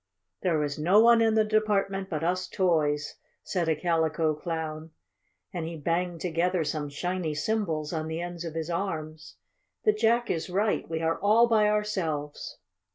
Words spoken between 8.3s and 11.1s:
of his arms. "The Jack is right we